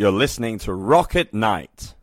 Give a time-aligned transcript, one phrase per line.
[0.00, 1.94] You're listening to Rocket Night.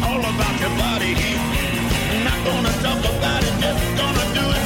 [0.00, 1.36] All about your body heat.
[2.24, 4.64] Not gonna talk about it, just gonna do it.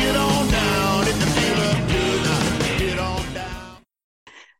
[0.00, 2.78] Get on down if you feel up.
[2.78, 3.76] Get on down.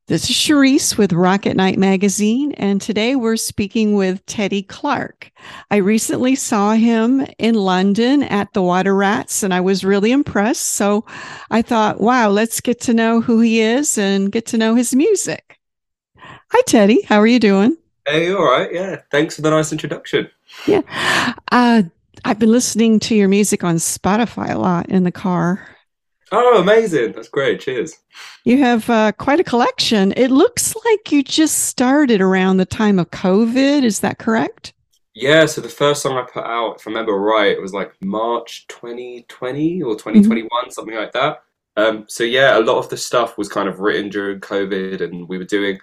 [0.07, 5.33] This is Charisse with Rocket Night Magazine, and today we're speaking with Teddy Clarke.
[5.71, 10.67] I recently saw him in London at the Water Rats, and I was really impressed.
[10.67, 11.07] So
[11.51, 14.95] I thought, wow, let's get to know who he is and get to know his
[14.95, 15.59] music.
[16.19, 17.03] Hi, Teddy.
[17.03, 17.79] How are you doing?
[18.07, 18.73] Hey, all right.
[18.73, 19.01] Yeah.
[19.11, 20.31] Thanks for the nice introduction.
[20.67, 20.83] Yeah.
[21.51, 21.85] Uh,
[22.25, 25.67] I've been listening to your music on Spotify a lot in the car.
[26.31, 27.13] Oh, amazing.
[27.13, 27.61] That's great.
[27.61, 27.95] Cheers.
[28.45, 30.13] You have uh, quite a collection.
[30.17, 33.85] It looks like you just started around the time of COVID.
[33.85, 34.75] Is that correct?
[35.15, 35.47] Yeah.
[35.47, 38.67] So the first song I put out, if I remember right, it was like March
[38.69, 41.43] 2020 or 2021, something like that.
[41.77, 45.29] Um, so yeah, a lot of the stuff was kind of written during COVID, and
[45.29, 45.79] we were doing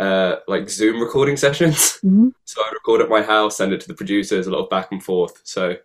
[0.00, 1.98] uh, like Zoom recording sessions.
[2.04, 2.32] Mhm.
[2.44, 4.90] So I'd record at my house, send it to the producers, a lot of back
[4.90, 5.40] and forth.
[5.44, 5.76] So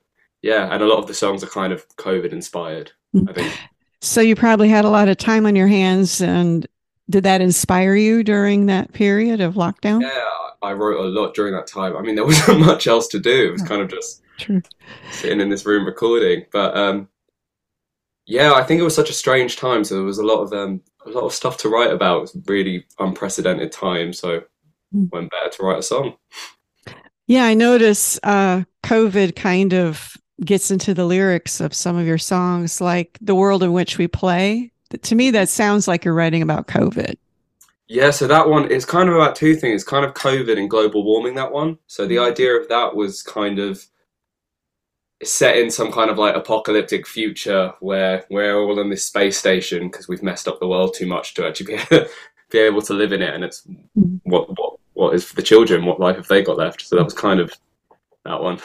[0.41, 2.91] yeah, and a lot of the songs are kind of COVID inspired,
[3.27, 3.53] I think.
[4.01, 6.67] So you probably had a lot of time on your hands, and
[7.09, 10.01] did that inspire you during that period of lockdown?
[10.01, 10.21] Yeah,
[10.61, 11.97] I wrote a lot during that time.
[11.97, 13.47] I mean, there wasn't much else to do.
[13.47, 14.61] It was kind of just True.
[15.11, 16.45] sitting in this room recording.
[16.51, 17.07] But um,
[18.25, 19.83] yeah, I think it was such a strange time.
[19.83, 22.17] So there was a lot of um, a lot of stuff to write about.
[22.17, 24.13] It was really unprecedented time.
[24.13, 24.43] So
[24.93, 25.09] Mm.
[25.11, 26.13] when better to write a song?
[27.27, 32.19] Yeah, I notice uh, COVID kind of gets into the lyrics of some of your
[32.19, 34.71] songs, like "The World in Which We Play."
[35.01, 37.15] To me, that sounds like you're writing about COVID.
[37.87, 39.83] Yeah, so that one is kind of about two things.
[39.83, 41.35] Kind of COVID and global warming.
[41.35, 41.77] That one.
[41.87, 43.83] So the idea of that was kind of
[45.23, 49.89] set in some kind of like apocalyptic future where we're all in this space station
[49.89, 51.79] because we've messed up the world too much to actually be
[52.51, 53.65] be able to live in it, and it's
[53.97, 54.19] Mhm.
[54.23, 55.85] what what what is for the children?
[55.85, 56.81] What life have they got left?
[56.81, 57.53] So that was kind of
[58.25, 58.59] that one.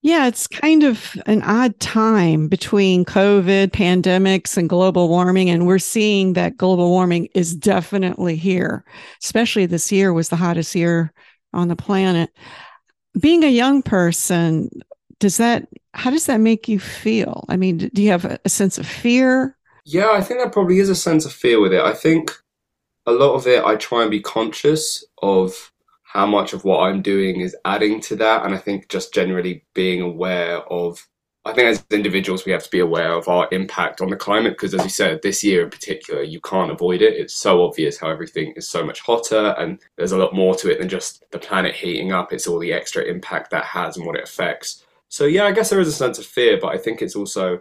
[0.00, 5.50] Yeah, it's kind of an odd time between COVID, pandemics, and global warming.
[5.50, 8.84] And we're seeing that global warming is definitely here,
[9.22, 11.12] especially this year was the hottest year
[11.52, 12.30] on the planet.
[13.20, 14.70] Being a young person,
[15.18, 17.44] does that, how does that make you feel?
[17.48, 19.56] I mean, do you have a, sense of fear?
[19.84, 21.80] Yeah, I think there probably is a sense of fear with it.
[21.80, 22.32] I think
[23.06, 27.02] a lot of it, I try and be conscious of how much of what I'm
[27.02, 28.44] doing is adding to that.
[28.44, 31.06] And I think just generally being aware of,
[31.48, 34.52] I think as individuals, we have to be aware of our impact on the climate.
[34.52, 37.14] Because as you said, this year in particular, you can't avoid it.
[37.14, 40.70] It's so obvious how everything is so much hotter and there's a lot more to
[40.70, 42.32] it than just the planet heating up.
[42.32, 44.84] It's all the extra impact that has and what it affects.
[45.08, 47.60] So, yeah, I guess there is a sense of fear, but I think it's also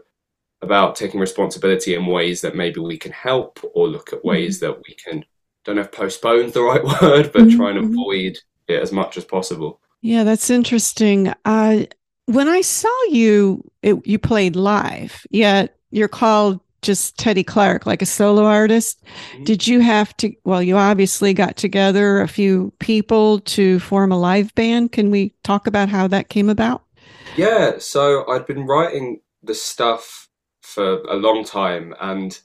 [0.61, 4.75] about taking responsibility in ways that maybe we can help or look at ways that
[4.87, 5.23] we can
[5.63, 7.91] don't know if postpone's the right word but try and Mhm.
[7.91, 11.33] avoid it as much as possible Yeah, that's interesting.
[11.45, 11.85] Uh,
[12.27, 18.01] when I saw you, it, you played live, yet you're called just Teddy Clarke, like
[18.01, 19.03] a solo artist.
[19.33, 19.45] Mhm.
[19.45, 20.31] Did you have to?
[20.43, 24.91] Well, you obviously got together a few people to form a live band.
[24.91, 26.83] Can we talk about how that came about?
[27.35, 30.27] yeah so i'd been writing the stuff
[30.61, 32.39] for a long time and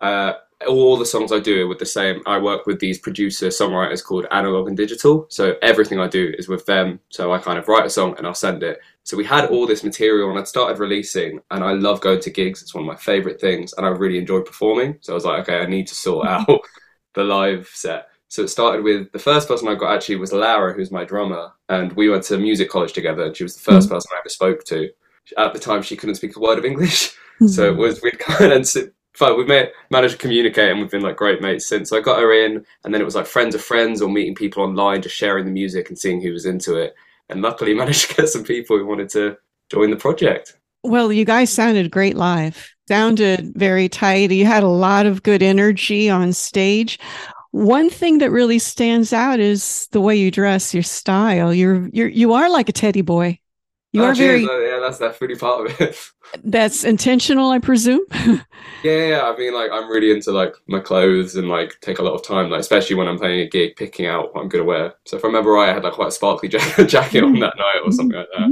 [0.00, 0.34] uh,
[0.66, 4.02] all the songs i do are with the same i work with these producer songwriters
[4.02, 5.26] called analog and digital.
[5.28, 7.00] So everything i do is with them.
[7.10, 8.78] So i kind of write a song and i'll send it.
[9.04, 12.30] So we had all this material and i'd started releasing and i love going to
[12.30, 12.62] gigs.
[12.62, 14.96] It's one of my favorite things and i really enjoy performing.
[15.00, 16.50] So i was like okay i need to sort mm-hmm.
[16.50, 16.60] out
[17.14, 18.08] the live set.
[18.28, 21.52] So it started with the first person I got actually was Lara, who's my drummer,
[21.68, 23.24] and we went to music college together.
[23.24, 23.94] And she was the 1st mm-hmm.
[23.94, 24.90] person I ever spoke to.
[25.38, 27.46] At the time, she couldn't speak a word of English, mm-hmm.
[27.46, 30.90] so it was we'd kind of sit, but we made, managed to communicate, and we've
[30.90, 31.90] been like great mates since.
[31.90, 34.34] So I got her in, and then it was like friends of friends or meeting
[34.34, 36.94] people online, just sharing the music and seeing who was into it.
[37.28, 39.36] And luckily, managed to get some people who wanted to
[39.70, 40.56] join the project.
[40.82, 42.72] Well, you guys sounded great live.
[42.88, 44.30] Sounded very tight.
[44.30, 47.00] You had a lot of good energy on stage.
[47.50, 51.52] One thing that really stands out is the way you dress, your style.
[51.52, 53.40] You're you're you are like a teddy boy.
[53.92, 54.42] You Oh, are cheers.
[54.42, 55.96] very, Uh, yeah, that's that definitely part of it.
[56.44, 58.02] that's intentional, I presume.
[58.82, 62.02] Yeah, yeah, I mean, like, I'm really into like my clothes and like take a
[62.02, 64.64] lot of time, like especially when I'm playing a gig, picking out what I'm gonna
[64.64, 64.94] wear.
[65.06, 67.54] So if I remember right, I had like quite a sparkly ja- jacket on that
[67.58, 68.50] night or something like that.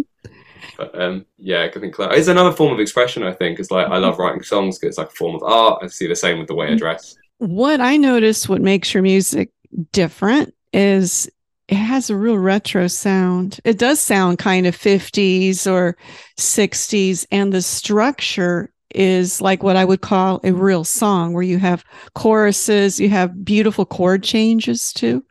[0.78, 3.22] But um, yeah, I think it's another form of expression.
[3.24, 5.80] I think is like I love writing songs because it's like a form of art.
[5.84, 7.18] I see the same with the way I dress.
[7.38, 9.50] what I notice what makes your music
[9.92, 11.30] different is
[11.68, 13.60] it has a real retro sound.
[13.64, 15.96] It does sound kind of 50s or
[16.38, 21.58] 60s, and the structure is like what I would call a real song where you
[21.58, 21.84] have
[22.14, 25.24] choruses, you have beautiful chord changes too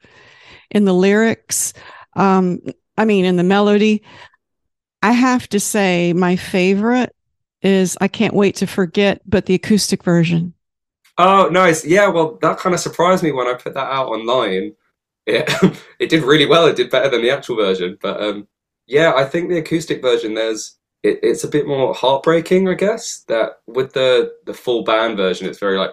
[0.69, 1.73] in the lyrics.
[2.15, 2.59] Um,
[2.97, 4.03] I mean, in the melody.
[5.01, 7.13] I have to say, my favorite
[7.61, 10.53] is I can't wait to forget, but the acoustic version.
[11.17, 11.85] Oh, nice.
[11.85, 14.75] Yeah, well, that kind of surprised me when I put that out online.
[15.25, 15.49] It
[15.99, 16.65] it did really well.
[16.65, 17.97] It did better than the actual version.
[18.01, 18.47] But um,
[18.87, 23.23] yeah, I think the acoustic version there's it, it's a bit more heartbreaking, I guess.
[23.27, 25.91] That with the the full band version, it's very like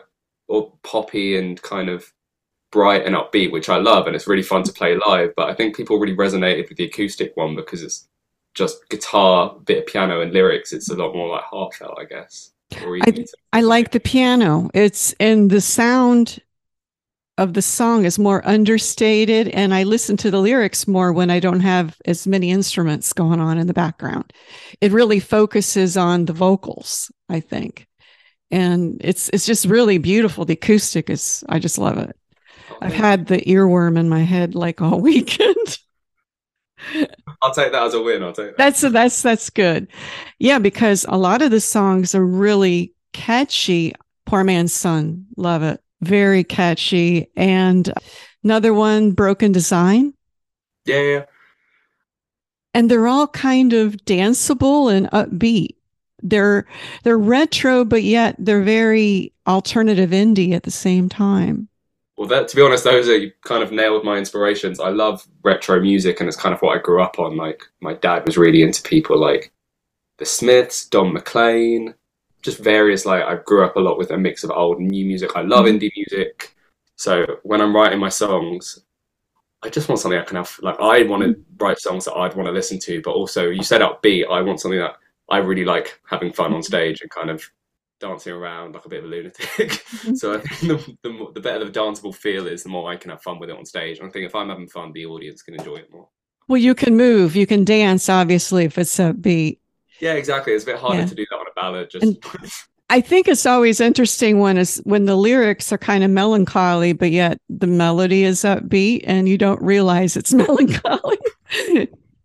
[0.48, 2.12] all poppy and kind of
[2.72, 5.34] bright and upbeat, which I love, and it's really fun to play live.
[5.36, 8.08] But I think people really resonated with the acoustic one because it's
[8.54, 10.72] just guitar, bit of piano, and lyrics.
[10.72, 12.52] It's a lot more like heartfelt, I guess.
[12.84, 14.70] Or to- I like the piano.
[14.74, 16.40] It's and the sound
[17.38, 21.40] of the song is more understated and I listen to the lyrics more when I
[21.40, 24.32] don't have as many instruments going on in the background.
[24.80, 27.86] It really focuses on the vocals, I think.
[28.50, 30.44] And it's it's just really beautiful.
[30.44, 32.16] The acoustic is I just love it.
[32.70, 35.78] Oh, I've had the earworm in my head like all weekend.
[37.42, 38.22] I'll take that as a win.
[38.22, 38.58] I'll take that.
[38.58, 39.88] That's that's that's good.
[40.38, 43.94] Yeah, because a lot of the songs are really catchy.
[44.26, 45.80] Poor man's son, love it.
[46.00, 47.30] Very catchy.
[47.36, 47.92] And
[48.42, 50.14] another one, Broken Design.
[50.84, 51.24] Yeah, yeah.
[52.72, 55.74] And they're all kind of danceable and upbeat.
[56.22, 56.66] They're
[57.02, 61.68] they're retro, but yet they're very alternative indie at the same time.
[62.16, 64.78] Well, that to be honest, those are kind of nailed my inspirations.
[64.78, 67.36] I love retro music, and it's kind of what I grew up on.
[67.36, 69.50] Like my dad was really into people like
[70.18, 71.94] the Smiths, Don McLean,
[72.42, 73.06] just various.
[73.06, 75.30] Like I grew up a lot with a mix of old and new music.
[75.36, 75.78] I love mm.
[75.78, 76.54] indie music,
[76.96, 78.84] so when I'm writing my songs,
[79.62, 80.58] I just want something I can have.
[80.62, 81.42] Like I want to mm.
[81.58, 84.30] write songs that I'd want to listen to, but also you said upbeat.
[84.30, 84.96] I want something that
[85.30, 86.62] I really like having fun on mm-hmm.
[86.62, 87.48] stage and kind of
[88.00, 89.46] dancing around like a bit of a lunatic.
[89.70, 90.14] Mm-hmm.
[90.16, 92.96] so I think the, the, more, the better the danceable feel is, the more I
[92.96, 93.98] can have fun with it on stage.
[93.98, 96.08] And I think if I'm having fun, the audience can enjoy it more.
[96.48, 99.59] Well, you can move, you can dance, obviously, if it's upbeat.
[100.00, 100.52] Yeah, exactly.
[100.54, 101.06] It's a bit harder Yeah.
[101.06, 101.90] to do that on a ballad.
[101.90, 102.18] Just And-
[102.92, 107.12] I think it's always interesting when is when the lyrics are kind of melancholy, but
[107.12, 111.18] yet the melody is upbeat, and you don't realize it's melancholy.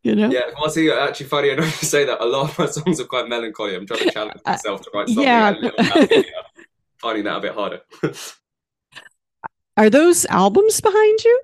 [0.01, 0.29] you know?
[0.31, 0.41] yeah.
[0.59, 3.27] Well, see, actually, funny enough to say that a lot of my songs are quite
[3.29, 3.75] melancholy.
[3.75, 5.51] I'm trying to challenge Uh, myself to write something yeah.
[5.51, 6.23] a little happier.
[6.97, 7.81] Finding that a bit harder.
[9.77, 11.41] Are those albums behind you?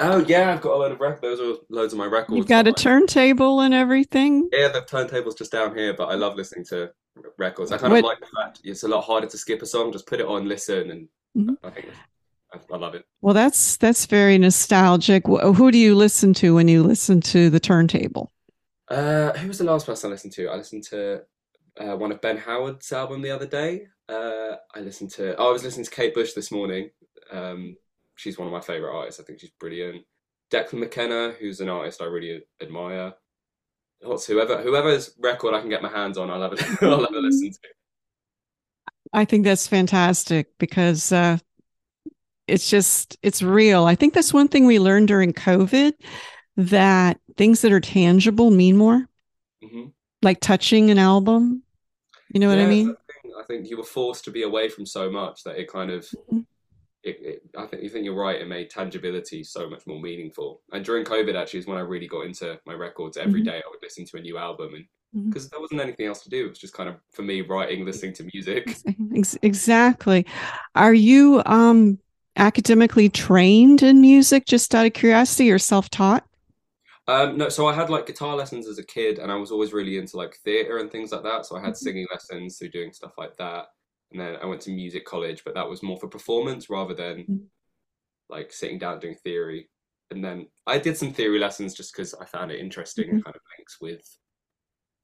[0.00, 1.20] Oh yeah, I've got a load of records.
[1.38, 2.36] Those are loads of my records.
[2.36, 4.48] You've got a turntable and everything.
[4.52, 6.90] Yeah, the turntable's just down here, but I love listening to
[7.38, 7.72] records.
[7.72, 9.92] I kind of like the fact it's a lot harder to skip a song.
[9.92, 11.56] Just put it on, listen, and Mhm.
[11.62, 11.86] I think
[12.52, 13.04] I, I love it.
[13.20, 15.26] Well, that's that's very nostalgic.
[15.26, 18.32] Who do you listen to when you listen to the turntable?
[18.88, 20.48] Uh, who was the last person I listened to?
[20.48, 21.22] I listened to
[21.80, 23.86] uh, one of Ben Howard's album the other day.
[24.08, 25.36] Uh, I listened to.
[25.36, 26.90] Oh, I was listening to Kate Bush this morning.
[27.30, 27.76] Um,
[28.20, 29.20] she's one of my favorite artists.
[29.20, 30.04] I think she's brilliant.
[30.52, 33.14] Declan McKenna, who's an artist I really admire.
[34.02, 37.14] What's whoever whoever's record I can get my hands on, I'll have a, I'll have
[37.14, 37.58] a listen to.
[39.12, 41.38] I think that's fantastic because uh,
[42.46, 43.84] it's just it's real.
[43.84, 45.92] I think that's one thing we learned during COVID
[46.56, 49.06] that things that are tangible mean more,
[49.62, 49.86] hmm
[50.22, 51.62] like touching an album.
[52.32, 52.88] You know what I mean?
[52.88, 53.32] the thing.
[53.38, 56.06] I think you were forced to be away from so much that it kind of.
[56.30, 56.46] Mhm.
[57.02, 58.40] It, it, I think you think you're right.
[58.40, 60.60] It made tangibility so much more meaningful.
[60.72, 63.16] And during COVID, actually, is when I really got into my records.
[63.16, 63.44] Every Mhm.
[63.44, 64.84] day, I would listen to a new album, and
[65.30, 67.84] because there wasn't anything else to do, it was just kind of for me writing,
[67.86, 68.80] listening to music.
[69.42, 70.26] Exactly.
[70.74, 71.98] Are you um
[72.36, 76.24] academically trained in music just out of curiosity or self-taught?
[77.08, 79.72] Um, no, so I had like guitar lessons as a kid, and I was always
[79.72, 81.46] really into like theatre and things like that.
[81.46, 81.76] So I had Mhm.
[81.76, 83.66] singing lessons through doing stuff like that,
[84.12, 87.24] and then I went to music college, but that was more for performance rather than
[87.24, 87.40] Mhm.
[88.28, 89.68] like sitting down doing theory.
[90.10, 93.10] And then I did some theory lessons just because I found it interesting Mhm.
[93.12, 94.18] and kind of links with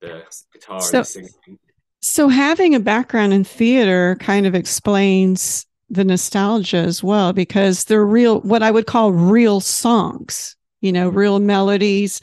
[0.01, 1.59] the guitar So- and the singing.
[2.01, 8.05] So having a background in theater kind of explains the nostalgia as well because they're
[8.05, 12.21] real what I would call real songs, you know, real melodies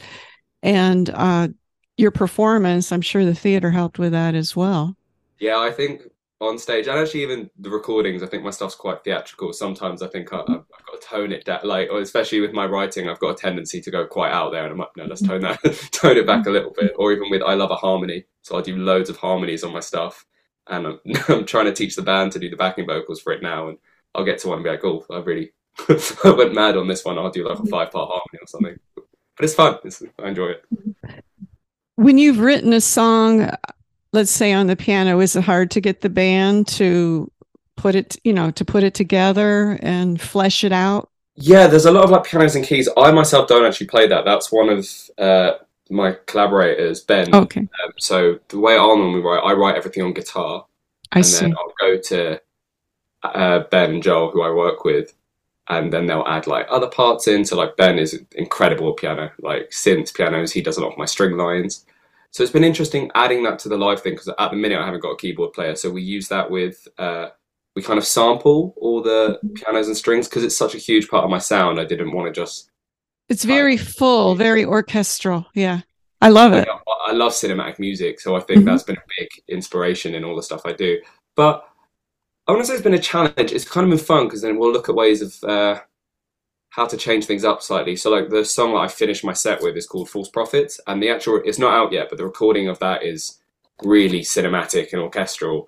[0.61, 1.47] and uh
[1.97, 4.97] your performance, I'm sure the theater helped with that as well.
[5.39, 6.01] Yeah, I think
[6.43, 9.53] on stage and actually even the recordings, I think my stuff's quite theatrical.
[9.53, 12.53] Sometimes I think I, I've, I've got to tone it down, like or especially with
[12.53, 15.05] my writing, I've got a tendency to go quite out there, and I'm like, no,
[15.05, 16.93] let's tone that, tone it back a little bit.
[16.97, 19.79] Or even with I love a harmony, so I do loads of harmonies on my
[19.79, 20.25] stuff,
[20.67, 23.41] and I'm, I'm trying to teach the band to do the backing vocals for it
[23.41, 23.77] now, and
[24.13, 25.53] I'll get to one and be like, oh, I really
[26.23, 27.17] I went mad on this one.
[27.17, 27.69] I'll do like a mm-hmm.
[27.69, 29.05] five part harmony or something, but
[29.43, 29.77] it's fun.
[29.83, 30.65] It's, I enjoy it.
[31.95, 33.49] When you've written a song,
[34.13, 37.29] let's say on the piano, is it hard to get the band to
[37.75, 41.09] put it, you know, to put it together and flesh it out?
[41.35, 42.87] Yeah, there's a lot of like pianos and keys.
[42.95, 44.23] I myself don't actually play that.
[44.23, 45.53] That's one of uh,
[45.89, 47.33] my collaborators, Ben.
[47.33, 50.65] Okay, Um, so the way I'll normally write, I write everything on guitar,
[51.11, 51.45] I and see.
[51.45, 52.41] then I'll go to
[53.23, 55.13] uh, Ben and Joel, who I work with,
[55.69, 57.45] and then they'll add like other parts in.
[57.45, 60.51] So like Ben is incredible at piano, like synth pianos.
[60.51, 61.85] He does a lot of my string lines.
[62.33, 64.85] So it's been interesting adding that to the live thing because at the minute I
[64.85, 66.87] haven't got a keyboard player, so we use that with.
[66.97, 67.27] Uh,
[67.75, 71.23] we kind of sample all the pianos and strings because it's such a huge part
[71.23, 71.79] of my sound.
[71.79, 72.69] I didn't want to just
[73.29, 75.45] It's very full, very orchestral.
[75.53, 75.81] Yeah,
[76.21, 76.67] I love it.
[76.67, 78.65] I, I love cinematic music, so I think Mhm.
[78.65, 80.99] that's been a big inspiration in all the stuff I do.
[81.35, 81.67] But
[82.47, 83.51] I want to say it's been a challenge.
[83.51, 85.79] It's kind of been fun because then we'll look at ways of uh,
[86.75, 87.95] how to change things up slightly.
[87.95, 91.01] So, like the song that I finished my set with is called "False Prophets," and
[91.01, 93.39] the actual it's not out yet, but the recording of that is
[93.83, 95.67] really cinematic and orchestral.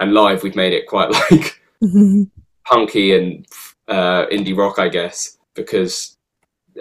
[0.00, 2.30] And live, we've made it quite like Mhm.
[2.64, 3.46] punky and
[3.88, 6.16] uh, indie rock, I guess, because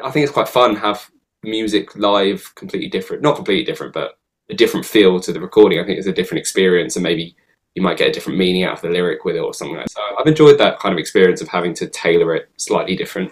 [0.03, 1.09] I think it's quite fun to have
[1.43, 5.79] music live completely different, not completely different, but a different feel to the recording.
[5.79, 7.35] I think it's a different experience, and maybe
[7.73, 9.85] you might get a different meaning out of the lyric with it or something like
[9.85, 9.91] that.
[9.91, 13.31] So I've enjoyed that kind of experience of having to tailor it slightly different.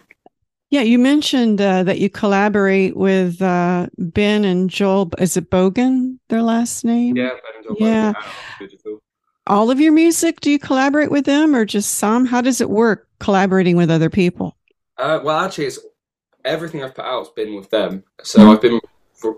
[0.75, 5.09] Yeah, you mentioned uh, that you collaborate with uh, Ben and Joel.
[5.19, 7.15] Is it Bogen, their last name?
[7.15, 8.13] Yeah, Ben and Joel Yeah.
[8.59, 9.01] digital.
[9.47, 12.25] All of your music, do you collaborate with them or just some?
[12.25, 14.57] How does it work collaborating with other people?
[14.97, 15.79] Uh, well, actually, it's
[16.43, 18.03] everything I've put out has been with them.
[18.23, 18.81] So I've been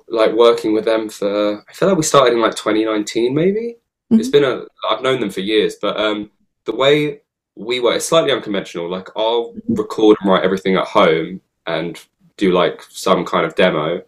[0.08, 1.64] like working with them for.
[1.70, 3.76] I feel like we started in like 2019, maybe.
[4.10, 4.32] It's Mhm.
[4.32, 4.66] been a.
[4.90, 6.32] I've known them for years, but um,
[6.66, 7.22] the way
[7.58, 8.90] we is slightly unconventional.
[8.90, 12.00] Like I'll record and write everything at home and
[12.38, 14.02] do like some kind of demo.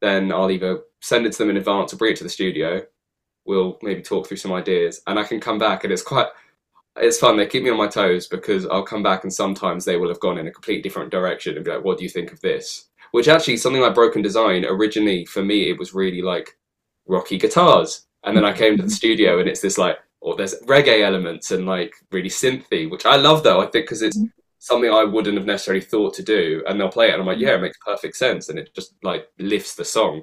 [0.00, 2.82] Then I'll either send it to them in advance or bring it to the studio.
[3.44, 6.26] We'll maybe talk through some ideas, and I can come back, and it's quite
[6.96, 7.36] it's fun.
[7.36, 10.20] They keep me on my toes because I'll come back and sometimes they will have
[10.20, 12.86] gone in a completely different direction and be like, "What do you think of this?"
[13.12, 16.56] Which actually, something like Broken Design originally for me, it was really like
[17.06, 20.60] rocky guitars, and then I came to the studio and it's this like, or there's
[20.62, 23.60] reggae elements and like really synthy, which I love though.
[23.60, 24.26] I think because it's mm-hmm.
[24.58, 27.36] something I wouldn't have necessarily thought to do, and they'll play it and I'm like,
[27.36, 27.46] mm-hmm.
[27.46, 30.22] "Yeah, it makes perfect sense," and it just like lifts the song.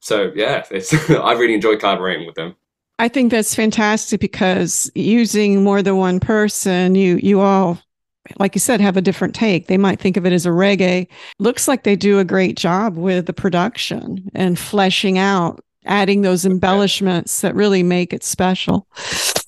[0.00, 2.54] So yeah, it's I really enjoy collaborating with them.
[3.00, 7.80] I think that's fantastic because using more than one person, you you all,
[8.38, 9.66] like you said, have a different take.
[9.66, 11.08] They might think of it as a reggae.
[11.40, 16.44] Looks like they do a great job with the production and fleshing out, adding those
[16.44, 18.86] embellishments that really make it special.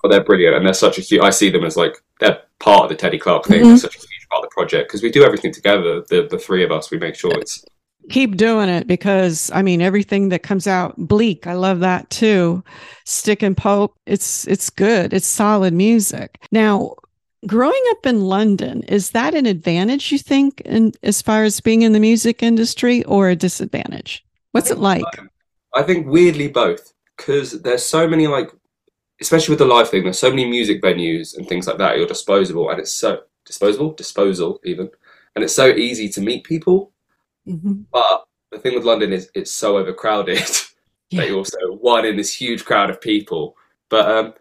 [0.03, 1.23] But they're brilliant, and they're such a huge.
[1.23, 3.65] I see them as like they're part of the Teddy Clarke thing.
[3.65, 3.79] Mhm.
[3.79, 6.03] Such a huge part of the project because we do everything together.
[6.09, 7.65] The the three of us, we make sure it's
[8.09, 11.47] Keep doing it because I mean everything that comes out bleak.
[11.47, 12.63] I love that too.
[13.05, 13.97] Stick and Pope.
[14.07, 15.13] It's it's good.
[15.13, 16.39] It's solid music.
[16.53, 16.95] Now,
[17.47, 21.83] growing up in London, is that an advantage you think in as far as being
[21.83, 24.25] in the music industry or a disadvantage?
[24.53, 25.05] What's it like?
[25.77, 28.51] I think weirdly both because there's so many like,
[29.21, 30.03] especially with the live thing.
[30.05, 31.97] There's so many music venues and things like that.
[31.99, 34.91] You're disposable, and it's so disposable, disposal even,
[35.35, 36.93] and it's so easy to meet people.
[37.47, 37.85] Mhm.
[37.93, 40.39] But the thing with London is it's so overcrowded
[41.11, 41.21] Yeah.
[41.21, 43.57] that you're also one in this huge crowd of people.
[43.91, 44.35] But um,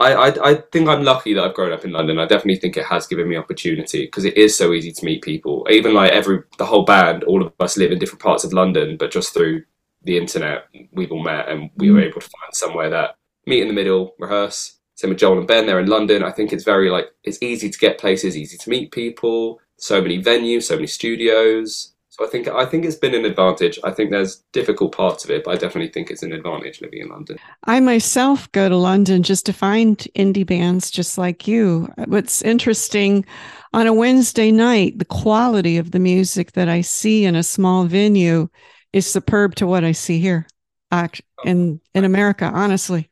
[0.00, 2.18] I, I I think I'm lucky that I've grown up in London.
[2.18, 5.22] I definitely think it has given me opportunity because it is so easy to meet
[5.22, 5.66] people.
[5.70, 8.96] Even like every the whole band, all of us live in different parts of London,
[8.96, 9.64] but just through
[10.08, 12.06] the internet, we've all met and we were mm.
[12.06, 14.78] able to find somewhere that meet in the middle, rehearse.
[14.96, 15.66] Same with Joel and Ben.
[15.66, 16.24] They're in London.
[16.24, 19.60] I think it's very like it's easy to get places, easy to meet people.
[19.76, 21.94] So many venues, so many studios.
[22.08, 23.78] So I think I think it's been an advantage.
[23.84, 27.02] I think there's difficult parts of it, but I definitely think it's an advantage living
[27.02, 27.38] in London.
[27.64, 31.88] I myself go to London just to find indie bands just like you.
[32.06, 33.24] What's interesting
[33.72, 37.84] on a Wednesday night, the quality of the music that I see in a small
[37.84, 38.48] venue
[38.92, 40.46] is superb to what I see here
[40.92, 41.06] oh,
[41.44, 43.10] in in America, honestly.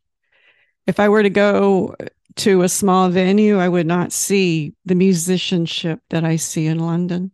[0.87, 1.95] If I were to go
[2.37, 7.33] to a small venue, I would not see the musicianship that I see in London.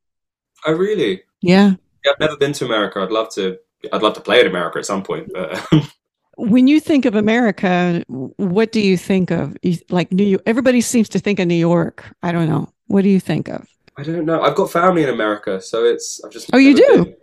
[0.67, 1.23] Oh really?
[1.41, 1.75] Yeah.
[2.05, 3.01] Yeah, I've never been to America.
[3.01, 3.59] I'd love to
[3.93, 5.31] I'd love to play in America at some point.
[5.33, 5.67] But
[6.37, 9.57] When you think of America, what do you think of?
[9.91, 12.05] Like New York, everybody seems to think of New York.
[12.23, 12.73] I don't know.
[12.87, 13.69] What do you think of?
[13.99, 14.41] I don't know.
[14.41, 17.05] I've got family in America, so it's I've just Oh, you do?
[17.05, 17.17] been.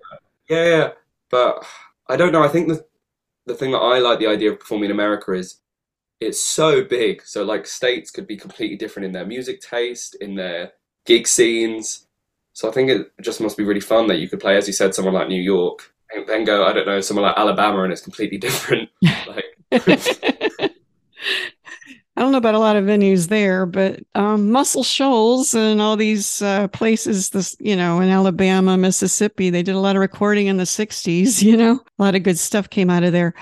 [0.47, 0.89] Yeah, yeah.
[1.29, 1.65] But
[2.07, 2.43] I don't know.
[2.43, 2.85] I think the
[3.45, 5.59] the thing that I like the idea of performing in America is
[6.19, 7.23] it's so big.
[7.25, 10.73] So like states could be completely different in their music taste, in their
[11.05, 12.07] gig scenes.
[12.53, 14.73] So I think it just must be really fun that you could play, as you
[14.73, 17.91] said, someone like New York, and then go, I don't know, somewhere like Alabama, and
[17.91, 18.89] it's completely different.
[19.27, 19.45] Like,
[22.19, 25.95] I don't know about a lot of venues there, but um, Muscle Shoals and all
[25.95, 30.47] these uh, places, this you know, in Alabama, Mississippi, they did a lot of recording
[30.47, 31.41] in the '60s.
[31.49, 33.33] You know, a lot of good stuff came out of there.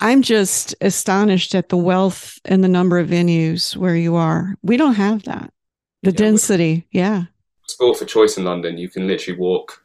[0.00, 4.56] I'm just astonished at the wealth and the number of venues where you are.
[4.62, 5.52] We don't have that.
[6.02, 7.24] The Yeah, density, yeah.
[7.68, 9.84] sport for choice in London, you can literally walk.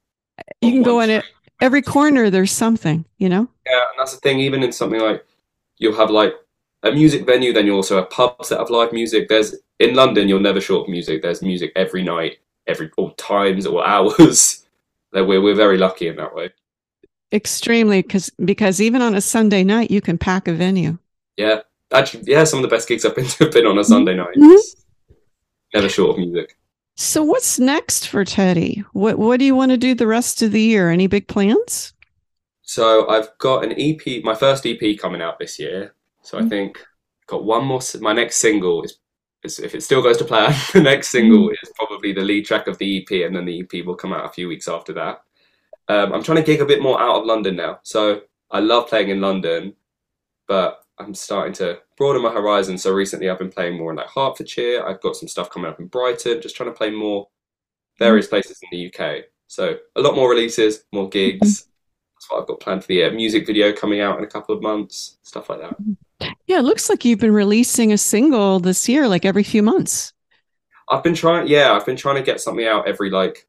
[0.61, 1.25] You can go in it
[1.61, 2.29] every corner.
[2.29, 3.49] There's something, you know.
[3.65, 4.39] Yeah, and that's the thing.
[4.39, 5.25] Even in something like
[5.77, 6.33] you'll have like
[6.83, 9.29] a music venue, then you also have pubs that have live music.
[9.29, 11.21] There's in London, you're never short of music.
[11.21, 14.65] There's music every night, every all times or hours.
[15.13, 16.51] We're we're very lucky in that way.
[17.33, 20.97] Extremely, because because even on a Sunday night, you can pack a venue.
[21.35, 22.43] Yeah, actually, yeah.
[22.43, 24.35] Some of the best gigs I've been to have been on a Sunday night.
[24.35, 24.75] Mhm.
[25.73, 26.57] Never short of music.
[26.95, 28.83] So what's next for Teddy?
[28.93, 30.89] What what do you want to do the rest of the year?
[30.89, 31.93] Any big plans?
[32.63, 35.93] So I've got an EP, my first EP coming out this year.
[36.27, 36.49] So I Mhm.
[36.49, 36.79] think
[37.21, 37.79] I've got one more.
[38.01, 38.99] My next single is,
[39.43, 42.67] is if it still goes to plan, the next single is probably the lead track
[42.67, 45.23] of the EP, and then the EP will come out a few weeks after that.
[45.87, 47.79] Um, I'm trying to gig a bit more out of London now.
[47.83, 49.73] So I love playing in London,
[50.49, 52.77] but I'm starting to broaden my horizon.
[52.77, 54.85] So recently I've been playing more in like Hertfordshire.
[54.85, 56.41] I've got some stuff coming up in Brighton.
[56.41, 57.29] Just trying to play more
[57.99, 59.23] various places in the UK.
[59.47, 61.69] So a lot more releases, more gigs.
[62.17, 63.11] That's what I've got planned for the year.
[63.11, 65.75] Music video coming out in a couple of months, stuff like that.
[66.47, 70.13] Yeah, it looks like you've been releasing a single this year, like every few months.
[70.89, 73.47] I've been trying, yeah, I've been trying to get something out every like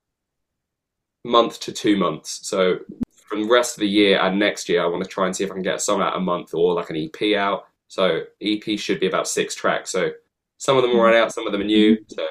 [1.24, 2.46] month to two months.
[2.46, 2.80] So
[3.26, 5.44] from the rest of the year and next year, I want to try and see
[5.44, 7.68] if I can get a song out a month or like an EP out.
[7.86, 9.88] So EP should be about six tracks.
[9.88, 10.10] So
[10.58, 11.96] some of them are out, some of them are new.
[12.08, 12.26] So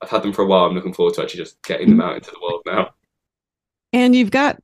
[0.00, 0.66] I've had them for a while.
[0.66, 2.90] I'm looking forward to actually just getting them out into the world now.
[3.92, 4.62] And you've got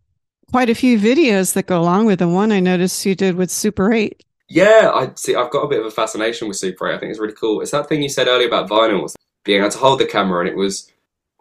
[0.51, 3.51] quite a few videos that go along with the One I noticed you did with
[3.51, 4.25] Super 8.
[4.49, 5.35] Yeah, I see.
[5.35, 6.95] I've got a bit of a fascination with Super 8.
[6.95, 7.61] I think it's really cool.
[7.61, 10.41] It's that thing you said earlier about vinyl, was being able to hold the camera,
[10.41, 10.91] and it was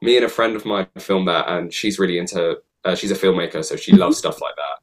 [0.01, 2.59] me and a friend of mine filmed that, and she's really into.
[2.85, 4.79] Uh, she's a filmmaker, so she loves stuff like that.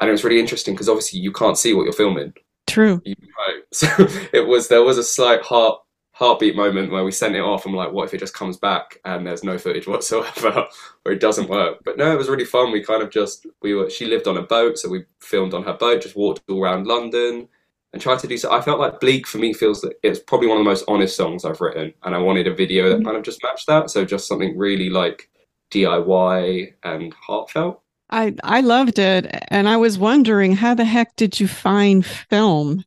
[0.00, 2.32] And it was really interesting because obviously you can't see what you're filming.
[2.66, 3.02] True.
[3.04, 3.88] You know, so
[4.32, 5.80] it was there was a slight heart
[6.16, 8.98] heartbeat moment where we sent it off we're like, what if it just comes back
[9.04, 10.66] and there's no footage whatsoever,
[11.04, 11.78] or it doesn't work?
[11.84, 12.72] But no, it was really fun.
[12.72, 13.90] We kind of just we were.
[13.90, 16.86] She lived on a boat, so we filmed on her boat, just walked all around
[16.86, 17.48] London
[17.92, 18.50] and tried to do so.
[18.50, 21.16] I felt like Bleak for me feels that it's probably one of the most honest
[21.16, 23.90] songs I've written, and I wanted a video that kind of just matched that.
[23.90, 25.28] So just something really like
[25.70, 27.82] DIY and heartfelt.
[28.08, 32.84] I I loved it and I was wondering how the heck did you find film?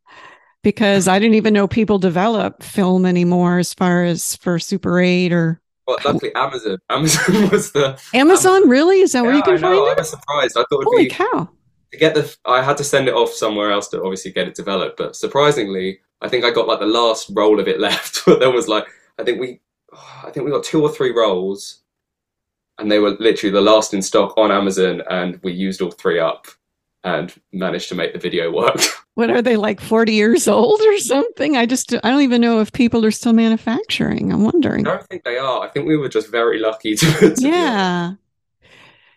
[0.61, 5.31] Because I didn't even know people develop film anymore as far as for Super 8
[5.31, 7.99] or But luckily, Amazon, Amazon was the.
[8.13, 8.99] Amazon, um, really?
[8.99, 10.57] Is that where you can I know, I was surprised.
[10.57, 11.49] I thought Holy be cow.
[11.91, 12.35] to get the.
[12.45, 14.97] I had to send it off somewhere else to obviously get it developed.
[14.97, 18.23] But surprisingly, I think I got like the last roll of it left.
[18.25, 18.85] But there was like,
[19.17, 19.61] I think we,
[20.23, 21.81] I think we got two or three rolls,
[22.77, 26.19] and they were literally the last in stock on Amazon, and we used all three
[26.19, 26.47] up,
[27.03, 28.81] and managed to make the video work.
[29.13, 31.55] What are they like 40 years old or something?
[31.57, 34.31] I just I don't even know if people are still manufacturing.
[34.31, 34.85] I'm wondering.
[34.85, 35.61] I don't think they are.
[35.61, 37.35] I think we were just very lucky to.
[37.35, 37.35] to.
[37.35, 38.15] Yeah.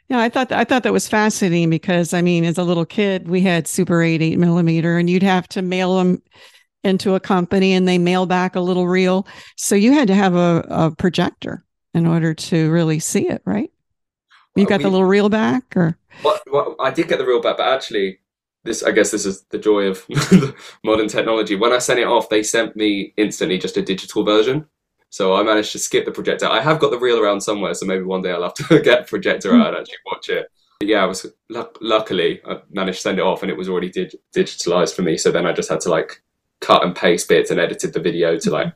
[0.08, 3.28] Yeah, I thought I thought that was fascinating because I mean, as a little kid,
[3.28, 6.22] we had Super 8 8 millimeter, and you'd have to mail them
[6.84, 9.26] into a company, and they mail back a little reel.
[9.56, 13.70] So you had to have a, a projector in order to really see it, right?
[14.56, 17.40] You Well, got the little reel back, or What, what I did get the reel
[17.40, 18.18] back, but actually,
[18.64, 20.06] this I guess this is the joy of
[20.84, 21.56] modern technology.
[21.56, 24.66] When I sent it off, they sent me instantly just a digital version.
[25.10, 26.46] So I managed to skip the projector.
[26.46, 29.06] I have got the reel around somewhere, so maybe one day I'll have to get
[29.08, 30.46] projector out and actually watch it.
[30.80, 33.68] But yeah, I was luck- luckily I managed to send it off, and it was
[33.68, 35.16] already dig- digitalized for me.
[35.18, 36.22] So then I just had to like
[36.60, 38.72] cut and paste bits and edited the video to like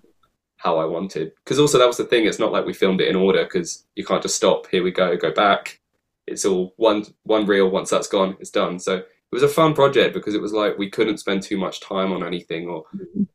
[0.59, 1.33] how I wanted.
[1.45, 2.27] Because also that was the thing.
[2.27, 4.67] It's not like we filmed it in order because you can't just stop.
[4.67, 5.81] Here we go, go back.
[6.27, 7.71] It's all one one reel.
[7.71, 8.79] Once that's gone, it's done.
[8.79, 11.81] So it was a fun project because it was like we couldn't spend too much
[11.81, 12.85] time on anything, or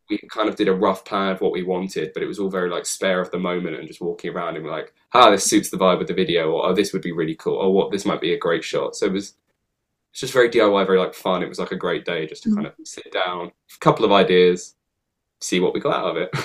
[0.09, 2.49] we kind of did a rough plan of what we wanted, but it was all
[2.49, 5.69] very like spare of the moment and just walking around and like, ah, this suits
[5.69, 8.05] the vibe of the video, or oh, this would be really cool, or what this
[8.05, 8.95] might be a great shot.
[8.95, 9.35] So it was
[10.11, 11.43] it's just very DIY, very like fun.
[11.43, 12.55] It was like a great day just to Mm.
[12.55, 14.75] kind of sit down, a couple of ideas,
[15.39, 16.35] see what we got out of it.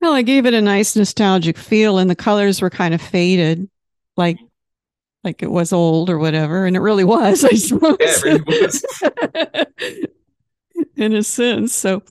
[0.00, 3.68] Well, I gave it a nice nostalgic feel, and the colors were kind of faded,
[4.16, 4.38] like
[5.28, 7.98] like it was old or whatever, and it really was, I suppose.
[8.00, 8.84] yeah, it really was.
[10.96, 11.74] in a sense.
[11.74, 12.02] So,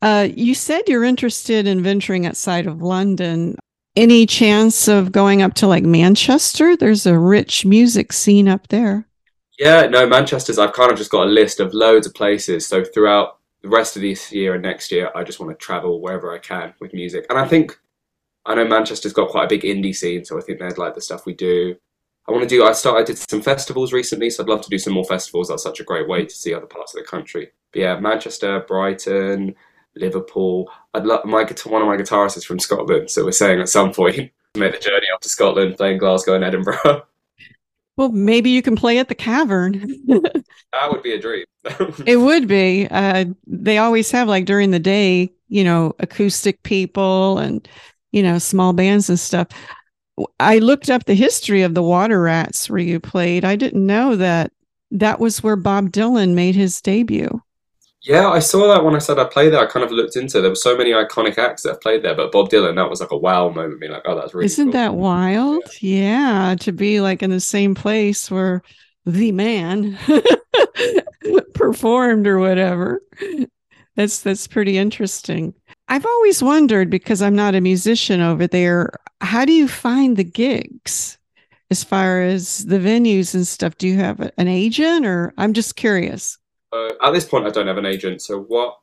[0.00, 3.56] uh, you said you're interested in venturing outside of London.
[3.96, 6.76] Any chance of going up to like Manchester?
[6.76, 9.06] There's a rich music scene up there.
[9.58, 10.58] Yeah, no, Manchester's.
[10.58, 12.66] I've kind of just got a list of loads of places.
[12.66, 16.00] So throughout the rest of this year and next year, I just want to travel
[16.00, 17.26] wherever I can with music.
[17.28, 17.78] And I think
[18.46, 21.00] I know Manchester's got quite a big indie scene, so I think they'd like the
[21.00, 21.76] stuff we do.
[22.28, 22.64] I want to do.
[22.64, 23.00] I started.
[23.00, 25.48] I did some festivals recently, so I'd love to do some more festivals.
[25.48, 27.50] That's such a great way to see other parts of the country.
[27.72, 29.54] But yeah, Manchester, Brighton,
[29.96, 30.70] Liverpool.
[30.94, 31.44] I'd love my.
[31.64, 34.78] One of my guitarists is from Scotland, so we're saying at some point make the
[34.78, 37.02] journey up to Scotland, playing Glasgow and Edinburgh.
[37.98, 39.72] Well, maybe you can play at the cavern.
[40.06, 41.44] that would be a dream.
[42.06, 42.88] it would be.
[42.90, 47.68] Uh, they always have like during the day, you know, acoustic people and
[48.10, 49.48] you know small bands and stuff.
[50.38, 53.44] I looked up the history of the Water Rats where you played.
[53.44, 54.52] I didn't know that
[54.90, 57.42] that was where Bob Dylan made his debut.
[58.02, 59.60] Yeah, I saw that when I said I played there.
[59.60, 60.38] I kind of looked into.
[60.38, 60.42] It.
[60.42, 63.12] There were so many iconic acts that played there, but Bob Dylan, that was like
[63.12, 63.78] a wow moment.
[63.78, 64.46] Me like, oh, that's really.
[64.46, 64.72] Isn't cool.
[64.72, 65.62] that wild?
[65.80, 66.56] Yeah.
[66.60, 68.62] to be like in the same place where
[69.06, 69.98] the man
[71.54, 73.02] performed or whatever.
[73.94, 75.54] That's that's pretty interesting.
[75.92, 80.24] I've always wondered because I'm not a musician over there, how do you find the
[80.24, 81.18] gigs
[81.70, 83.76] as far as the venues and stuff?
[83.76, 86.38] Do you have an agent or I'm just curious?
[86.72, 88.22] Uh, at this point, I don't have an agent.
[88.22, 88.78] So what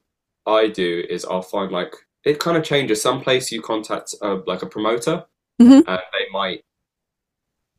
[0.45, 1.95] I do is I'll find like
[2.25, 3.01] it kind of changes.
[3.01, 5.25] Some place you contact uh, like a promoter,
[5.59, 5.83] Mhm.
[5.87, 6.63] and they might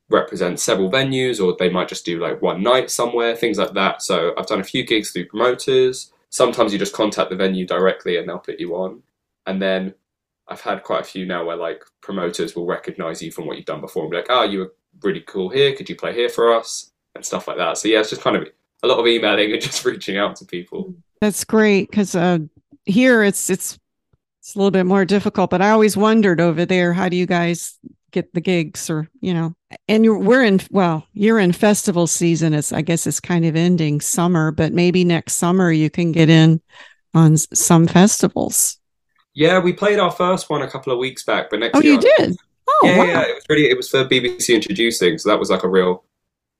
[0.08, 4.02] represent several venues, or they might just do like one night somewhere, things like that.
[4.02, 6.12] So I've done a few gigs through promoters.
[6.30, 9.04] Sometimes you just contact the venue directly, and they'll put you on.
[9.46, 9.94] And then
[10.48, 13.66] I've had quite a few now where like promoters will recognize you from what you've
[13.66, 15.74] done before and be like, "Oh, you were really cool here.
[15.74, 17.78] Could you play here for us?" and stuff like that.
[17.78, 18.48] So yeah, it's just kind of
[18.82, 20.94] a lot of emailing and just reaching out to people.
[21.20, 22.38] That's great because uh,
[22.84, 23.78] here it's it's
[24.40, 25.50] it's a little bit more difficult.
[25.50, 27.78] But I always wondered over there, how do you guys
[28.10, 29.54] get the gigs, or you know?
[29.86, 32.54] And you're we're in well, you're in festival season.
[32.54, 36.30] It's I guess it's kind of ending summer, but maybe next summer you can get
[36.30, 36.60] in
[37.14, 38.79] on some festivals.
[39.40, 42.00] Yeah, we played our first one a couple of weeks back, but next year Oh,
[42.02, 42.14] year.
[42.18, 42.36] you did?
[42.68, 43.04] Oh, yeah, wow.
[43.04, 43.70] yeah, it was really.
[43.70, 46.04] It was for BBC introducing, so that was like a real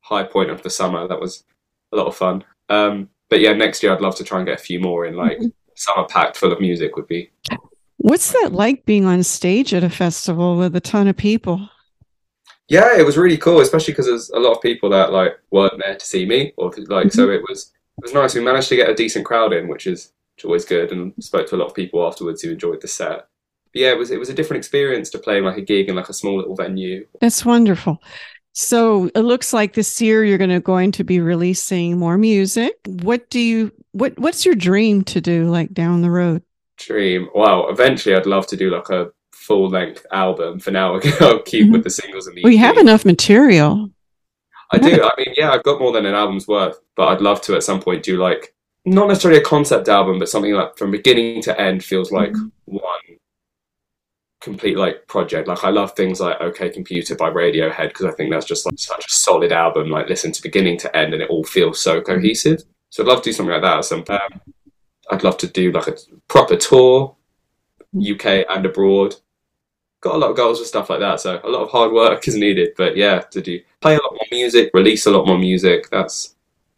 [0.00, 1.06] high point of the summer.
[1.06, 1.44] That was
[1.92, 2.42] a lot of fun.
[2.70, 5.14] Um, but yeah, next year I'd love to try and get a few more in.
[5.14, 5.48] Like Mm-hmm.
[5.76, 7.30] summer packed full of music would be.
[7.98, 11.68] What's that like being on stage at a festival with a ton of people?
[12.68, 15.82] Yeah, it was really cool, especially because there's a lot of people that like weren't
[15.84, 18.34] there to see me, or like so it was it was nice.
[18.34, 21.48] We managed to get a decent crowd in, which is which always good, and spoke
[21.48, 23.29] to a lot of people afterwards who enjoyed the set.
[23.72, 25.96] But yeah, it was it was a different experience to play like a gig in
[25.96, 27.07] like a small little venue.
[27.20, 28.03] That's wonderful.
[28.53, 32.74] So it looks like this year you're going to going to be releasing more music.
[32.87, 36.42] What do you what what's your dream to do like down the road?
[36.79, 37.29] Dream.
[37.35, 40.59] Well, eventually I'd love to do like a full length album.
[40.59, 41.72] For now, I'll keep mm-hmm.
[41.72, 42.42] with the singles and the.
[42.42, 43.90] We have enough material.
[44.72, 45.03] I do.
[45.03, 47.64] I mean, yeah, I've got more than an album's worth, but I'd love to at
[47.64, 51.60] some point do like not necessarily a concept album, but something like from beginning to
[51.60, 52.34] end feels mm-hmm.
[52.34, 53.18] like one
[54.40, 55.48] complete like project.
[55.48, 58.78] Like I love things like OK Computer by Radiohead because I think that's just like
[58.78, 59.90] such a solid album.
[59.90, 62.12] Like listen to beginning to end, and it all feels so mm-hmm.
[62.12, 62.62] cohesive.
[62.88, 63.78] So I'd love to do something like that.
[63.78, 64.40] at Some um,
[65.10, 65.96] I'd love to do like a
[66.28, 67.14] proper tour,
[67.94, 68.14] mm-hmm.
[68.14, 69.16] UK and abroad.
[70.00, 72.26] Got a lot of goals for stuff like that, so a lot of hard work
[72.28, 72.70] is needed.
[72.76, 75.90] But yeah, to do play a lot more music, release a lot more music.
[75.90, 76.34] That's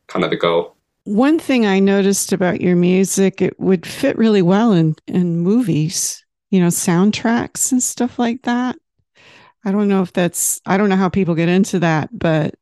[0.09, 0.72] kind of the goal.
[1.05, 6.25] One thing I noticed about your music, it would fit really well in in movies,
[6.51, 8.77] you know, soundtracks and stuff like that.
[9.65, 12.55] I don't know if that's I don't know how people get into that, but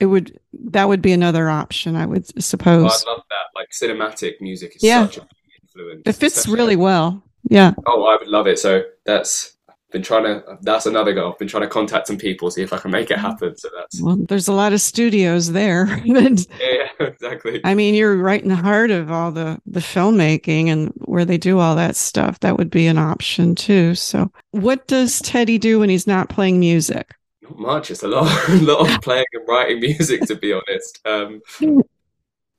[0.00, 3.04] it would that would be another option, I would oh, suppose.
[3.06, 3.46] I love that.
[3.54, 5.06] Like cinematic music is Yeah.
[5.06, 5.28] such a big
[5.62, 6.02] influence.
[6.06, 7.22] It fits especially- really well.
[7.48, 7.72] Yeah.
[7.86, 8.58] Oh, I would love it.
[8.58, 9.56] So that's
[9.92, 10.58] been trying to.
[10.62, 11.32] That's another goal.
[11.32, 13.22] I've been trying to contact some people, see if I can make it mm.
[13.22, 13.56] happen.
[13.56, 16.02] So that's Well, there's a lot of studios there.
[16.04, 17.60] Yeah exactly.
[17.64, 21.38] I mean, you're right in the heart of all the the filmmaking and where they
[21.38, 22.38] do all that stuff.
[22.40, 23.94] That would be an option too.
[23.94, 27.14] So, what does Teddy do when he's not playing music?
[27.42, 27.90] Not much.
[27.90, 31.00] It's a lot, a lot of playing and writing music, to be honest.
[31.06, 31.40] Um,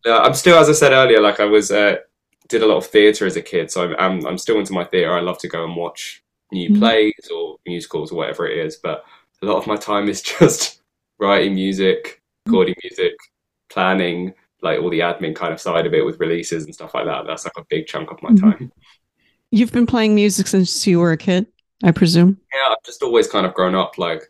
[0.05, 1.97] I'm still, as I said earlier, like I was uh,
[2.49, 4.83] did a lot of theatre as a kid, so I'm, I'm I'm still into my
[4.83, 5.13] theatre.
[5.13, 6.79] I love to go and watch new Mhm.
[6.79, 8.75] plays or musicals or whatever it is.
[8.75, 9.05] But
[9.41, 10.81] a lot of my time is just
[11.19, 13.13] writing music, recording music,
[13.71, 17.05] planning, like all the admin kind of side of it with releases and stuff like
[17.05, 17.25] that.
[17.25, 18.39] That's like a big chunk of my Mhm.
[18.41, 18.71] time.
[19.51, 21.47] You've been playing music since you were a kid,
[21.83, 22.37] I presume.
[22.53, 24.23] Yeah, I've just always kind of grown up like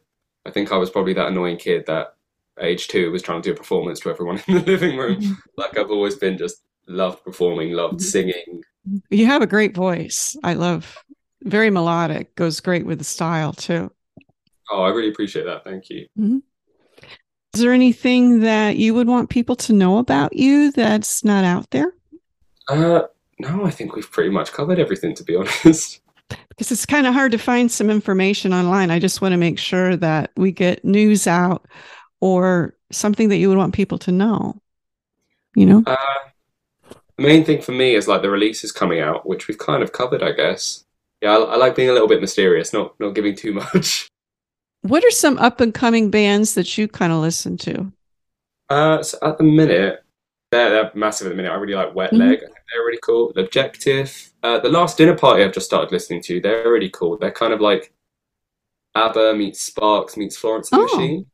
[0.45, 2.15] I think I was probably that annoying kid that
[2.59, 5.17] age two was trying to do a performance to everyone in the living room.
[5.21, 5.33] Mm-hmm.
[5.57, 8.01] Like I've always been just loved performing, loved Mhm.
[8.01, 8.63] singing.
[9.11, 10.35] You have a great voice.
[10.43, 10.97] I love
[11.43, 13.91] very melodic, goes great with the style too.
[14.71, 15.63] Oh, I really appreciate that.
[15.63, 16.41] Thank you.
[17.53, 21.69] Is there anything that you would want people to know about you that's not out
[21.71, 21.93] there?
[22.69, 23.03] Uh,
[23.39, 25.35] no, I think we've pretty much covered everything to be
[25.65, 25.99] honest.
[26.47, 28.89] Because it's kind of hard to find some information online.
[28.89, 31.65] I just want to make sure that we get news out
[32.21, 34.61] or something that you would want people to know.
[35.55, 35.83] You know?
[35.85, 35.95] Uh,
[37.17, 39.91] the main thing for me is like the releases coming out, which we've kind of
[39.91, 40.85] covered, I guess.
[41.21, 44.07] Yeah, I, I like being a little bit mysterious, not not giving too much.
[44.81, 47.91] What are some up and coming bands that you kind of listen to?
[48.69, 50.03] Uh, so at the minute,
[50.51, 51.51] they're, they're massive at the minute.
[51.51, 52.13] I really like Wet.
[52.13, 52.37] Leg.
[52.37, 53.31] I think they're really cool.
[53.35, 54.31] The Objective.
[54.43, 56.39] Uh, the Last Dinner Party I've just started listening to.
[56.41, 57.17] They're really cool.
[57.17, 57.93] They're kind of like
[58.95, 60.97] ABBA meets Sparks meets Florence and the Oh.
[60.97, 61.25] Machine.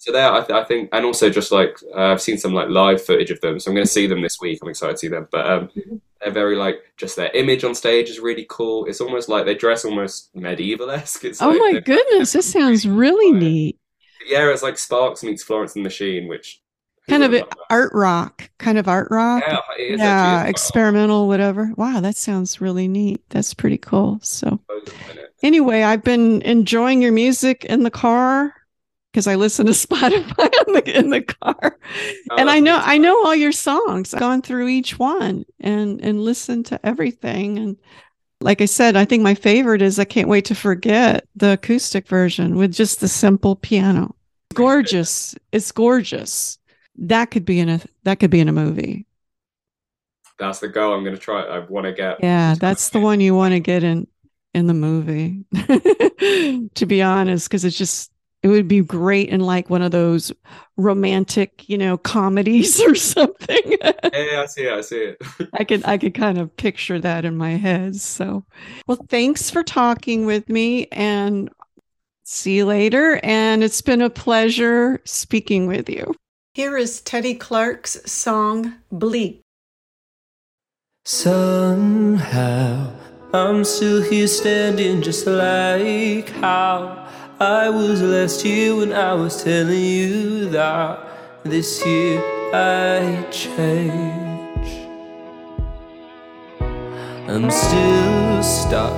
[0.00, 2.70] So there, I, th- I think, and also just like uh, I've seen some like
[2.70, 3.60] live footage of them.
[3.60, 4.58] So I'm going to see them this week.
[4.62, 5.28] I'm excited to see them.
[5.30, 6.00] But um, Mhm.
[6.22, 8.86] they're very like just their image on stage is really cool.
[8.86, 11.24] It's almost like they dress almost medieval esque.
[11.28, 13.42] It's Oh like my goodness, this sounds really Right.
[13.42, 13.78] neat.
[14.26, 16.62] Yeah, it's like Sparks meets Florence and the Machine, which
[17.08, 17.74] Kind of would've a- loved that?
[17.74, 19.42] art rock, kind of art rock.
[19.46, 20.50] Yeah, it is yeah, actually as well.
[20.50, 21.72] experimental, whatever.
[21.76, 23.20] Wow, that sounds really neat.
[23.28, 24.18] That's pretty cool.
[24.22, 25.34] So, Those at the minute.
[25.42, 28.54] anyway, I've been enjoying your music in the car
[29.12, 31.78] because I listen to Spotify in the, in the car,
[32.30, 32.80] Oh, and I know.
[32.82, 34.14] I know all your songs.
[34.14, 37.58] I've gone through each one and and listened to everything.
[37.58, 37.76] And
[38.40, 42.06] like I said, I think my favorite is I can't wait to forget the acoustic
[42.08, 44.14] version with just the simple piano.
[44.54, 45.34] Gorgeous.
[45.52, 46.58] It's gorgeous.
[46.96, 49.06] That could be in a that could be in a movie.
[50.38, 50.94] That's the goal.
[50.94, 51.42] I'm going to try.
[51.42, 52.18] I want to get.
[52.22, 54.06] Yeah, that's the one you want to get in
[54.54, 55.44] in the movie.
[56.74, 58.10] to be honest, because it's just
[58.42, 60.32] it would be great in like one of those
[60.76, 63.76] romantic, you know, comedies or something.
[64.12, 64.72] Yeah, I see it.
[64.72, 65.22] I see it.
[65.52, 67.96] I could I could kind of picture that in my head.
[67.96, 68.44] So,
[68.86, 71.48] well, thanks for talking with me and
[72.24, 73.20] see you later.
[73.22, 76.14] And it's been a pleasure speaking with you.
[76.54, 79.42] Here is Teddy Clarke's song Bleak.
[81.04, 82.92] Somehow
[83.32, 86.99] I'm still here standing just like how
[87.42, 91.00] I was last year when I was telling you that
[91.42, 92.20] this year
[92.52, 94.68] I change.
[96.60, 98.92] I'm still stuck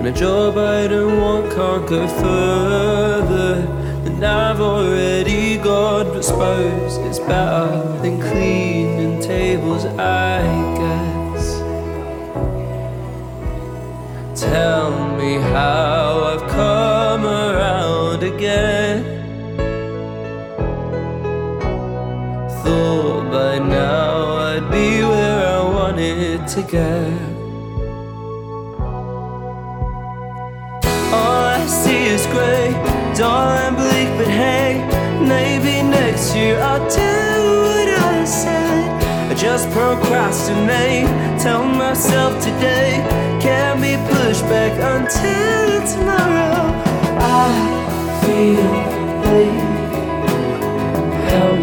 [0.00, 3.62] in a job I don't want, can't go further
[4.04, 6.08] than I've already gone.
[6.08, 10.77] But suppose it's better than cleaning tables, I
[14.38, 19.02] Tell me how I've come around again.
[22.62, 27.18] Thought by now I'd be where I wanted to get.
[31.12, 32.70] All I see is grey,
[33.16, 34.86] dull and bleak, but hey,
[35.20, 37.02] maybe next year I'll do
[37.64, 38.67] what I said.
[39.38, 41.06] Just procrastinate,
[41.40, 43.06] tell myself today
[43.40, 46.74] can't be pushed back until tomorrow.
[47.20, 47.52] I
[48.24, 48.68] feel
[49.22, 49.62] bleak,
[51.30, 51.60] help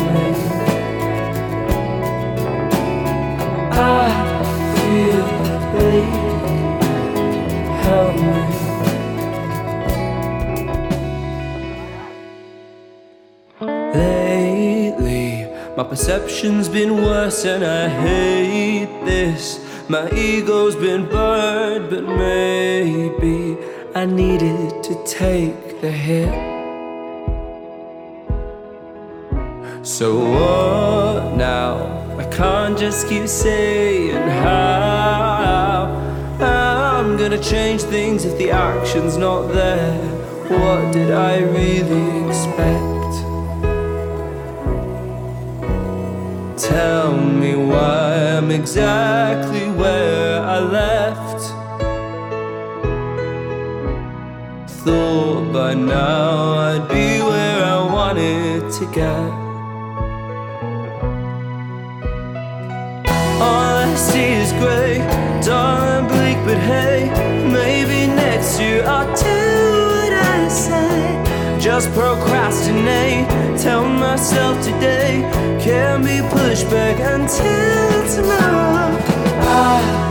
[15.90, 19.60] perception's been worse and I hate this.
[19.88, 23.58] My ego's been burned, but maybe
[23.94, 26.34] I needed to take the hit.
[29.86, 31.76] So what now?
[32.18, 35.86] I can't just keep saying how
[36.40, 40.00] I'm gonna change things if the action's not there.
[40.50, 42.95] What did I really expect?
[46.58, 51.42] Tell me why I'm exactly where I left.
[54.70, 59.32] Thought by now I'd be where I wanted to get.
[63.42, 65.00] All I see is grey,
[65.44, 67.10] dull and bleak, but hey,
[67.52, 69.42] maybe next year I'll do
[69.92, 71.60] what I say.
[71.60, 73.28] Just procrastinate,
[73.60, 78.96] tell myself today can be pushed back until tomorrow.
[79.42, 80.05] I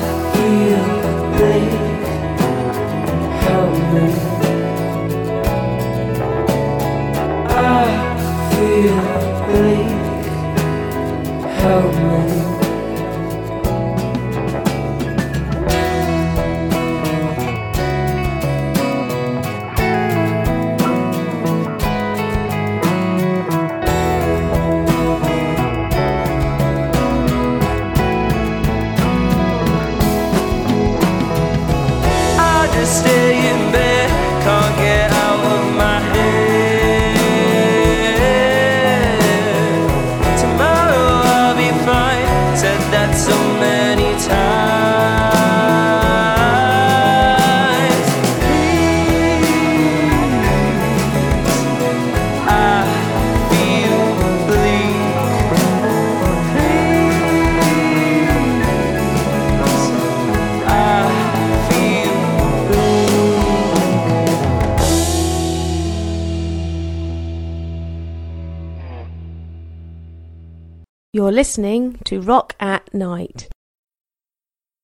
[71.35, 73.49] listening to Rock at Night.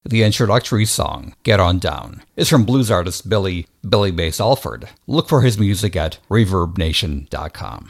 [0.05, 4.89] The introductory song, Get On Down, is from blues artist Billy Billy Bass Alford.
[5.07, 7.87] Look for his music at reverbnation.com.